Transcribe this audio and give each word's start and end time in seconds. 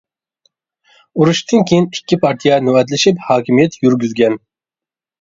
ئۇرۇشتىن 1.19 1.67
كېيىن 1.73 1.87
ئىككى 1.91 2.21
پارتىيە 2.25 2.59
نۆۋەتلىشىپ 2.65 3.25
ھاكىمىيەت 3.31 3.81
يۈرگۈزگەن. 3.87 4.45